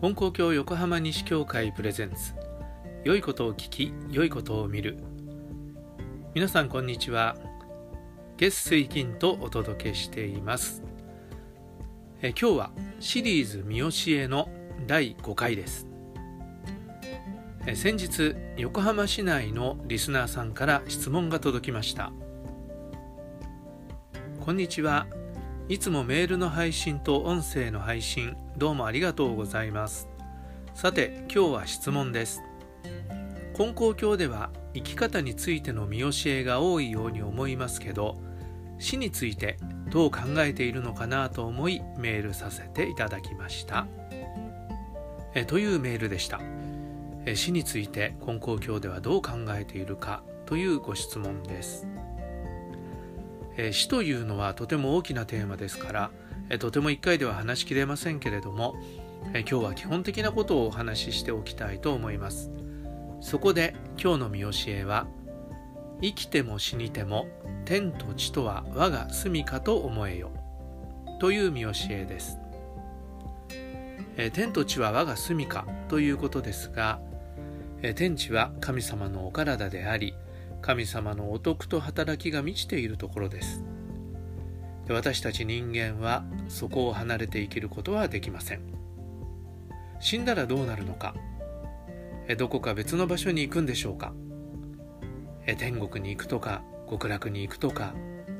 [0.00, 2.32] 本公共横浜西教会プレゼンツ。
[3.02, 4.96] 良いことを聞き良いことを見る。
[6.36, 7.36] 皆さんこんにちは。
[8.36, 10.84] 月水金とお届けしています。
[12.22, 12.70] え今日は
[13.00, 13.88] シリーズ三教
[14.22, 14.48] えの
[14.86, 15.88] 第5回です。
[17.66, 22.12] え先日横浜市内のリスナーさんから質問が届きました。
[24.38, 25.08] こんにちは。
[25.68, 30.08] いつもメールの配信と音声の配信どうもありがとうございます。
[30.74, 32.40] さて今日は質問です。
[33.58, 38.16] 根高教では生き方についての見教えが多いように思いますけど
[38.78, 39.58] 死について
[39.90, 43.86] どう考えているのかなと思いメールさせていただきました。
[45.34, 46.40] えというメールでした。
[47.26, 51.86] え死について根高教ではどう考えているかというご質問です。
[53.58, 56.10] え死というのはとても大きなテーマですから、
[56.48, 58.76] えとても1回では話しきれませんけれども、
[59.34, 62.52] え今日は基本的なことをお話ししておきたいと思います。
[63.20, 65.08] そこで今日の見教えは
[66.00, 67.26] 「生きても死にても
[67.64, 70.30] 天と地とは我が住みかと思えよ」
[71.18, 72.38] という見教えです、
[74.16, 77.00] え天と地は我が住みかということですが、
[77.82, 80.14] え天地は神様のお体であり
[80.60, 83.64] 神様のお徳と働きが満ちているところです。
[84.88, 88.60] 私たち人間はそこを離れて生きることはできません。
[90.00, 91.14] 死んだらどうなるのか？
[92.36, 94.12] どこか別の場所に行くんでしょうか？
[95.56, 97.94] 天国に行くとか極楽に行くとか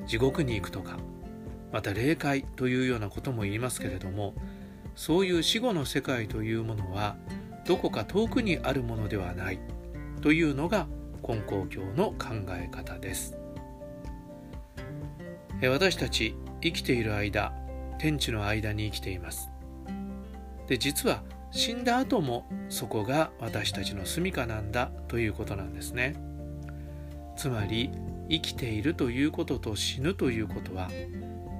[0.06, 0.98] 地獄に行くとか
[1.72, 4.34] また霊界というようなことも言いますけれども
[4.94, 7.16] そういう死後の世界というものは
[7.66, 9.58] どこか遠くにあるものではない
[10.22, 10.86] というのが
[11.26, 13.38] 根高教の考え方です。
[15.62, 17.52] 私たち生きている間
[17.98, 19.50] 天地の間に生きています。
[20.66, 26.14] で実は死んだ後もそこが私たちの住処なんだということなんですね。
[27.36, 27.90] つまり
[28.28, 30.90] 生きているということと死ぬということは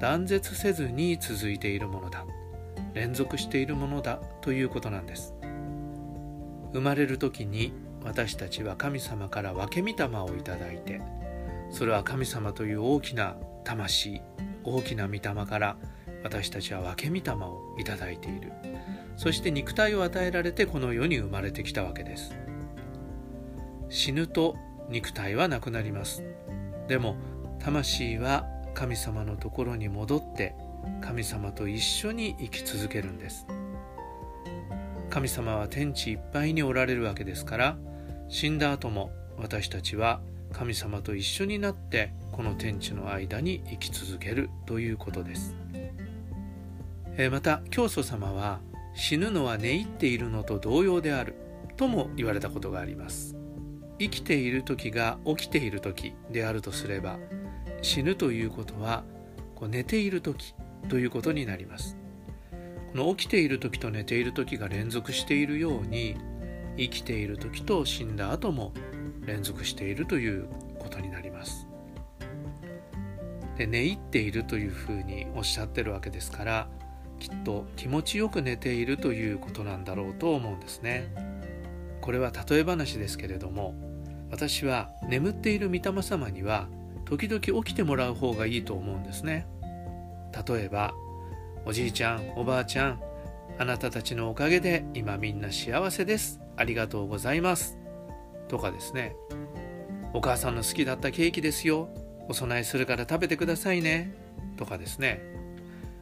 [0.00, 2.24] 断絶せずに続いているものだ。
[2.94, 5.34] 連続しているものだということなんです。
[6.72, 7.72] 生まれる時に
[8.08, 11.02] 私たちは神様から分け御霊をいただいて
[11.70, 14.22] それは神様という大きな魂
[14.64, 15.76] 大きな御霊から
[16.24, 18.52] 私たちは分け御霊をいただいている。
[19.16, 22.34] そして肉体を与えられてこの世に生まれてきたわけです。
[23.88, 24.56] 死ぬと
[24.88, 26.24] 肉体はなくなります。
[26.88, 27.16] でも
[27.60, 30.54] 魂は神様のところに戻って
[31.00, 33.46] 神様と一緒に生き続けるんです。
[35.10, 37.78] 神様は天地いっぱいにおられるわけですから
[38.28, 40.20] 死んだ後も私たちは
[40.52, 45.56] 神様と一緒になってこの天地の間に生き続けるということです、
[47.16, 48.60] えまた教祖様は
[48.94, 51.34] 死ぬのは寝入っているのと同様である
[51.76, 53.36] とも言われたことがあります。
[53.98, 57.18] 生きている時が起きている時であるとすれば
[57.82, 59.04] 死ぬということは
[59.56, 60.54] こう寝ている時
[60.88, 61.96] ということになります。
[62.92, 66.16] この起きている時と寝ている時が連続しているように
[66.78, 68.72] 生きている時と死んだ後も
[69.26, 71.66] 連続しているということになります。
[73.56, 76.68] で寝入っているというふうにおっしゃってるわけですから
[77.18, 81.12] きっと気持ちよく寝ているということなんだろうと思うんですね。
[82.00, 83.74] これは例え話ですけれども
[84.30, 86.68] 私は眠っている御霊様には
[87.04, 89.46] 時々起きてもらう方がいいと思うんですね。
[90.46, 90.94] 例えば
[91.64, 93.00] おじいちゃんおばあちゃん
[93.60, 96.40] あなたたちのおかげで今みんな幸せです。
[96.56, 97.76] ありがとうございます。
[98.46, 99.16] とかですね。
[100.14, 101.88] お母さんの好きだったケーキですよ。
[102.28, 104.14] お供えするから食べてくださいね。
[104.56, 105.20] とかですね。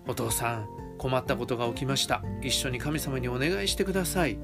[0.07, 0.69] お父さん
[0.99, 2.23] 困ったことが起きました。
[2.43, 4.39] 一緒に神様にお願いしてください。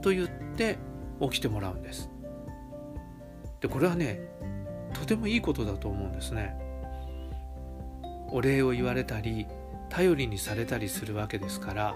[0.00, 0.78] と言って
[1.20, 2.08] 起きてもらうんです。
[3.60, 4.20] でこれはね
[4.94, 6.56] とてもいいことだと思うんですね。
[8.30, 9.46] お礼を言われたり
[9.90, 11.94] 頼りにされたりするわけですから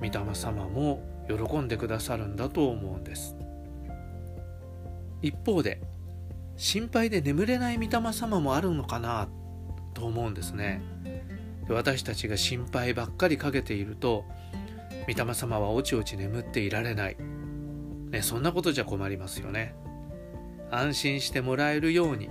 [0.00, 3.36] 御霊様も喜んでくださるんだと思うんです。
[5.22, 5.80] 一方で
[6.56, 9.28] 心配で眠れない御霊様もあるのかな
[9.94, 10.82] と思うんですね。
[11.68, 14.24] 私たちが心配ばっかりかけていると
[15.08, 17.16] 御霊様はおちおち眠っていられない、
[18.10, 19.74] ね、そんなことじゃ困りますよね。
[20.70, 22.28] 安心してもらえるように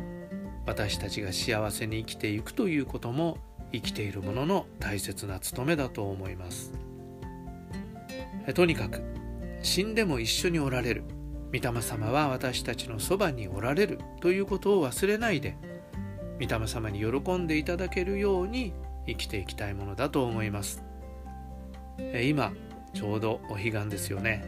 [0.65, 3.37] 私たちが幸せに生きていくということも
[3.71, 6.84] 生きているものの大切な務めだと思います。
[8.53, 9.01] とにかく
[9.61, 11.03] 死んでも一緒におられる。
[11.53, 13.99] 御霊様は私たちのそばにおられる。
[14.19, 15.55] ということを忘れないで
[16.39, 18.73] 御霊様に喜んでいただけるように
[19.07, 20.83] 生きていきたいものだと思います。
[22.23, 22.51] 今
[22.93, 24.43] ちょうどお彼岸ですよね、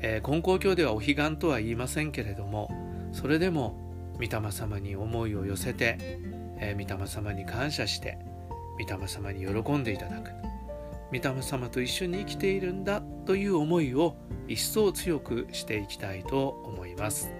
[0.00, 2.70] え、金光教ではお彼岸とは言いませんけれども
[3.12, 3.76] それでも
[4.14, 5.96] 御霊様に思いを寄せて、
[6.60, 8.18] え、御霊様に感謝して
[8.78, 10.30] 御霊様に喜んでいただく。
[11.12, 14.16] 御霊様と一緒に生きているんだという思いを
[14.48, 17.30] 一層強くしていきたいと思います。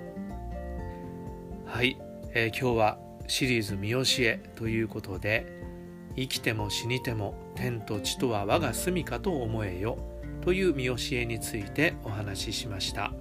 [1.65, 1.97] はい、
[2.35, 5.47] えー、今日はシリーズ「見教え」ということで
[6.17, 9.97] 「生きても死にても天と地とは我が住処と思えよ」
[10.43, 13.15] という見教えについてお話ししました、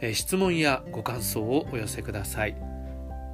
[0.00, 2.54] えー、質問やご感想をお寄せください。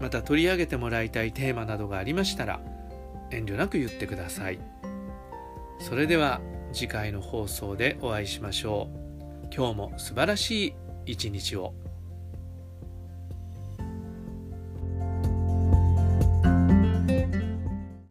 [0.00, 2.60] また取り上げてもらいたいテーマなどがありましたら
[3.30, 4.58] 遠慮なく言ってください。
[5.78, 6.40] それでは
[6.72, 9.46] 次回の放送でお会いしましょう。
[9.54, 10.74] 今日も素晴らしい
[11.06, 11.74] 一日を。